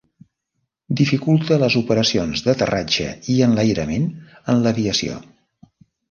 Dificulta 0.99 1.57
les 1.63 1.75
operacions 1.81 2.41
d'aterratge 2.47 3.09
i 3.33 3.35
enlairament 3.49 4.07
en 4.55 4.63
l'aviació. 4.63 5.19